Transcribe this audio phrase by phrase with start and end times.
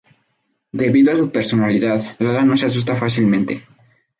[0.71, 3.67] Debido a su personalidad, Lala no se asusta fácilmente.